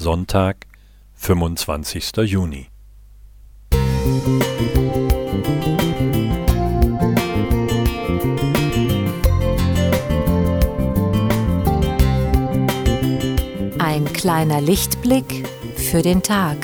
Sonntag, 0.00 0.66
25. 1.16 2.16
Juni. 2.24 2.68
Ein 13.78 14.10
kleiner 14.14 14.62
Lichtblick 14.62 15.46
für 15.76 16.00
den 16.00 16.22
Tag. 16.22 16.56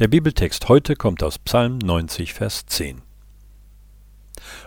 Der 0.00 0.08
Bibeltext 0.08 0.66
heute 0.70 0.96
kommt 0.96 1.22
aus 1.22 1.38
Psalm 1.38 1.76
90, 1.76 2.32
Vers 2.32 2.64
10. 2.64 3.02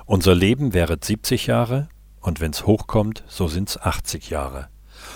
Unser 0.06 0.36
Leben 0.36 0.76
währet 0.76 1.04
70 1.04 1.48
Jahre, 1.48 1.90
und 2.22 2.40
wenn's 2.40 2.68
hochkommt, 2.68 3.24
so 3.28 3.48
sind's 3.48 3.80
80 3.80 4.30
Jahre. 4.30 4.70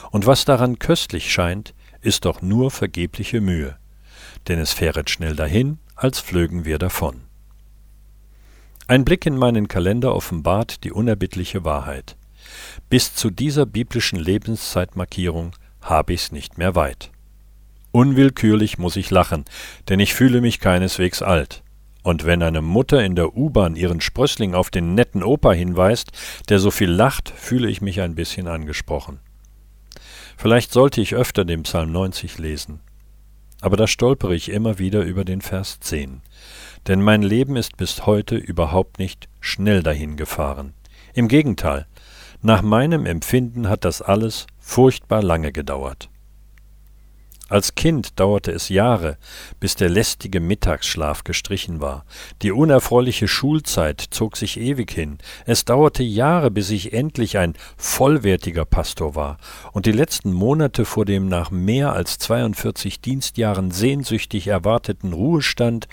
Und 0.10 0.26
was 0.26 0.44
daran 0.44 0.80
köstlich 0.80 1.32
scheint, 1.32 1.76
ist 2.02 2.26
doch 2.26 2.42
nur 2.42 2.72
vergebliche 2.72 3.42
Mühe, 3.42 3.78
denn 4.48 4.58
es 4.58 4.74
fähret 4.74 5.12
schnell 5.12 5.36
dahin, 5.36 5.78
als 5.96 6.20
flögen 6.20 6.66
wir 6.66 6.80
davon. 6.80 7.22
Ein 8.88 9.06
Blick 9.06 9.24
in 9.28 9.38
meinen 9.38 9.68
Kalender 9.68 10.16
offenbart 10.16 10.84
die 10.84 10.92
unerbittliche 10.92 11.64
Wahrheit. 11.64 12.18
Bis 12.90 13.14
zu 13.14 13.30
dieser 13.30 13.68
biblischen 13.68 14.18
Lebenszeitmarkierung 14.18 15.56
habe 15.80 16.14
ich's 16.14 16.32
nicht 16.32 16.58
mehr 16.58 16.74
weit. 16.74 17.12
Unwillkürlich 17.98 18.78
muss 18.78 18.96
ich 18.96 19.10
lachen, 19.10 19.44
denn 19.90 20.00
ich 20.00 20.14
fühle 20.14 20.40
mich 20.40 20.60
keineswegs 20.60 21.24
alt. 21.24 21.64
Und 22.04 22.26
wenn 22.26 22.44
eine 22.44 22.62
Mutter 22.62 23.04
in 23.04 23.16
der 23.16 23.36
U-Bahn 23.36 23.76
ihren 23.76 24.02
Sprössling 24.02 24.54
auf 24.54 24.70
den 24.70 24.94
netten 24.94 25.24
Opa 25.24 25.52
hinweist, 25.52 26.12
der 26.48 26.60
so 26.60 26.70
viel 26.70 26.92
lacht, 26.92 27.34
fühle 27.36 27.68
ich 27.68 27.82
mich 27.82 28.00
ein 28.02 28.14
bisschen 28.14 28.48
angesprochen. 28.48 29.18
Vielleicht 30.38 30.72
sollte 30.74 31.02
ich 31.02 31.16
öfter 31.16 31.44
den 31.44 31.64
Psalm 31.64 31.92
90 31.92 32.38
lesen. 32.38 32.82
Aber 33.62 33.78
da 33.78 33.88
stolpere 33.88 34.36
ich 34.36 34.52
immer 34.52 34.78
wieder 34.78 35.02
über 35.02 35.26
den 35.26 35.42
Vers 35.42 35.80
10. 35.80 36.22
Denn 36.86 37.02
mein 37.02 37.24
Leben 37.24 37.56
ist 37.56 37.78
bis 37.78 38.06
heute 38.06 38.36
überhaupt 38.36 39.00
nicht 39.00 39.28
schnell 39.40 39.82
dahin 39.82 40.18
gefahren. 40.18 40.74
Im 41.16 41.28
Gegenteil, 41.28 41.88
nach 42.44 42.62
meinem 42.62 43.08
Empfinden 43.08 43.68
hat 43.68 43.86
das 43.86 44.04
alles 44.04 44.46
furchtbar 44.60 45.24
lange 45.24 45.52
gedauert. 45.52 46.12
Als 47.50 47.76
Kind 47.76 48.20
dauerte 48.20 48.52
es 48.52 48.68
Jahre, 48.68 49.18
bis 49.62 49.76
der 49.76 49.88
lästige 49.88 50.42
Mittagsschlaf 50.42 51.24
gestrichen 51.24 51.80
war. 51.80 52.06
Die 52.42 52.52
unerfreuliche 52.52 53.30
Schulzeit 53.30 54.02
zog 54.02 54.36
sich 54.36 54.60
ewig 54.60 54.92
hin. 54.92 55.18
Es 55.46 55.64
dauerte 55.64 56.04
Jahre, 56.04 56.52
bis 56.52 56.70
ich 56.72 56.92
endlich 56.92 57.38
ein 57.38 57.54
vollwertiger 57.78 58.66
Pastor 58.66 59.16
war. 59.16 59.38
Und 59.72 59.86
die 59.86 59.94
letzten 59.94 60.34
Monate 60.34 60.84
vor 60.84 61.06
dem 61.06 61.30
nach 61.30 61.50
mehr 61.50 61.94
als 61.94 62.18
42 62.18 63.00
Dienstjahren 63.00 63.72
sehnsüchtig 63.72 64.48
erwarteten 64.48 65.14
Ruhestand 65.14 65.88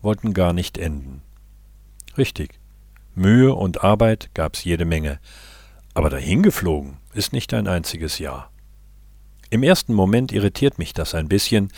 wollten 0.00 0.32
gar 0.32 0.54
nicht 0.54 0.78
enden. 0.78 1.20
Richtig. 2.16 2.58
Mühe 3.14 3.54
und 3.54 3.84
Arbeit 3.84 4.30
gab's 4.32 4.64
jede 4.64 4.86
Menge. 4.86 5.18
Aber 5.92 6.08
dahingeflogen 6.08 6.96
ist 7.12 7.34
nicht 7.34 7.52
ein 7.52 7.66
einziges 7.66 8.18
Jahr. 8.18 8.50
Im 9.50 9.62
ersten 9.62 9.94
Moment 9.94 10.32
irritiert 10.32 10.78
mich 10.78 10.92
das 10.92 11.14
ein 11.14 11.28
bisschen, 11.28 11.72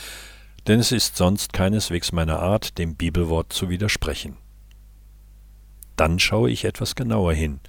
denn 0.66 0.80
es 0.80 0.92
ist 0.92 1.16
sonst 1.16 1.52
keineswegs 1.52 2.12
meine 2.12 2.38
Art, 2.38 2.78
dem 2.78 2.94
Bibelwort 2.94 3.52
zu 3.52 3.68
widersprechen. 3.68 4.36
Dann 5.96 6.18
schaue 6.18 6.50
ich 6.50 6.64
etwas 6.64 6.94
genauer 6.94 7.32
hin 7.32 7.60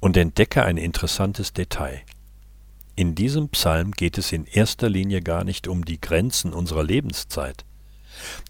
und 0.00 0.16
entdecke 0.16 0.64
ein 0.64 0.76
interessantes 0.76 1.52
Detail. 1.52 2.02
In 2.96 3.14
diesem 3.14 3.48
Psalm 3.48 3.90
geht 3.90 4.18
es 4.18 4.30
in 4.30 4.44
erster 4.44 4.88
Linie 4.88 5.20
gar 5.20 5.44
nicht 5.44 5.66
um 5.66 5.84
die 5.84 6.00
Grenzen 6.00 6.52
unserer 6.52 6.84
Lebenszeit. 6.84 7.64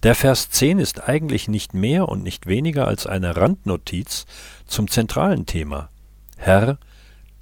Der 0.03 0.15
Vers 0.15 0.51
10 0.51 0.79
ist 0.79 1.09
eigentlich 1.09 1.49
nicht 1.49 1.73
mehr 1.73 2.09
und 2.09 2.23
nicht 2.23 2.47
weniger 2.47 2.87
als 2.87 3.07
eine 3.07 3.37
Randnotiz 3.37 4.27
zum 4.67 4.91
zentralen 4.91 5.47
Thema. 5.47 5.89
Herr, 6.37 6.79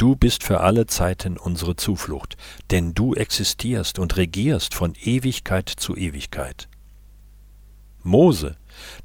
Du 0.03 0.17
bist 0.17 0.43
für 0.43 0.63
alle 0.63 0.87
Zeiten 0.89 1.37
unsere 1.37 1.77
Zuflucht, 1.77 2.37
denn 2.73 2.93
du 2.93 3.15
existierst 3.15 4.01
und 4.01 4.17
regierst 4.17 4.75
von 4.75 4.95
Ewigkeit 5.01 5.69
zu 5.69 5.97
Ewigkeit. 5.97 6.67
Mose, 8.03 8.57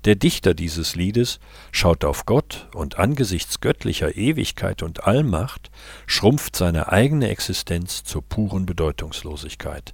der 0.06 0.16
Dichter 0.16 0.56
dieses 0.56 0.96
Liedes, 0.96 1.40
schaut 1.72 2.04
auf 2.04 2.26
Gott 2.26 2.68
und 2.74 2.98
angesichts 2.98 3.62
göttlicher 3.62 4.18
Ewigkeit 4.18 4.82
und 4.82 5.04
Allmacht 5.04 5.70
schrumpft 6.08 6.56
seine 6.56 6.92
eigene 6.92 7.30
Existenz 7.30 8.04
zur 8.04 8.24
puren 8.24 8.66
Bedeutungslosigkeit 8.66 9.94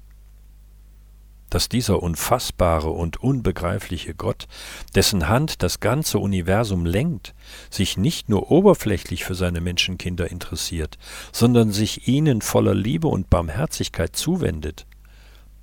dass 1.54 1.70
dieser 1.70 2.02
unfassbare 2.02 2.90
und 2.90 3.22
unbegreifliche 3.22 4.16
Gott, 4.16 4.48
dessen 4.96 5.28
Hand 5.30 5.62
das 5.62 5.80
ganze 5.80 6.18
Universum 6.18 6.84
lenkt, 6.84 7.36
sich 7.70 7.96
nicht 7.96 8.28
nur 8.28 8.50
oberflächlich 8.50 9.24
für 9.24 9.36
seine 9.36 9.62
Menschenkinder 9.62 10.32
interessiert, 10.32 10.98
sondern 11.32 11.72
sich 11.72 12.08
ihnen 12.08 12.42
voller 12.42 12.74
Liebe 12.74 13.08
und 13.08 13.30
Barmherzigkeit 13.30 14.16
zuwendet. 14.16 14.88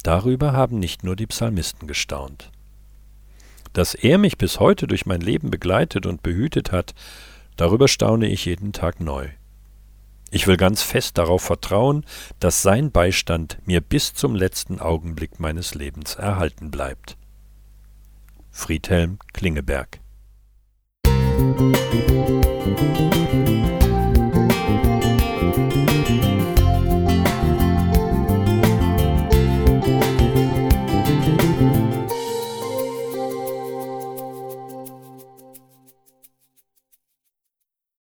Darüber 0.04 0.52
haben 0.52 0.78
nicht 0.78 1.02
nur 1.02 1.16
die 1.16 1.26
Psalmisten 1.26 1.88
gestaunt. 1.88 2.52
Dass 3.72 3.94
er 3.94 4.18
mich 4.18 4.38
bis 4.38 4.60
heute 4.60 4.86
durch 4.86 5.06
mein 5.06 5.20
Leben 5.20 5.50
begleitet 5.50 6.06
und 6.06 6.22
behütet 6.22 6.70
hat, 6.70 6.94
darüber 7.56 7.88
staune 7.88 8.28
ich 8.28 8.44
jeden 8.44 8.72
Tag 8.72 9.00
neu. 9.00 9.28
Ich 10.30 10.46
will 10.46 10.56
ganz 10.56 10.82
fest 10.82 11.18
darauf 11.18 11.42
vertrauen, 11.42 12.04
dass 12.38 12.62
sein 12.62 12.92
Beistand 12.92 13.58
mir 13.64 13.80
bis 13.80 14.14
zum 14.14 14.34
letzten 14.34 14.80
Augenblick 14.80 15.40
meines 15.40 15.74
Lebens 15.74 16.14
erhalten 16.14 16.70
bleibt. 16.70 17.16
Friedhelm 18.50 19.18
Klingeberg 19.32 20.00
Musik 21.06 23.19